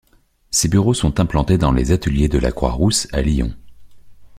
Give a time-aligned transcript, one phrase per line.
[0.49, 3.53] Ses bureaux sont implantés dans les Ateliers de la Croix-Rousse à Lyon.